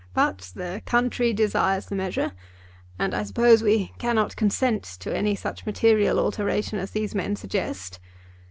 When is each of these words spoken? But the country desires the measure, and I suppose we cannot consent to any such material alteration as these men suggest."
But 0.15 0.49
the 0.55 0.81
country 0.83 1.31
desires 1.31 1.85
the 1.85 1.93
measure, 1.95 2.31
and 2.97 3.13
I 3.13 3.21
suppose 3.21 3.61
we 3.61 3.93
cannot 3.99 4.35
consent 4.35 4.81
to 5.01 5.15
any 5.15 5.35
such 5.35 5.63
material 5.63 6.17
alteration 6.17 6.79
as 6.79 6.89
these 6.89 7.13
men 7.13 7.35
suggest." 7.35 7.99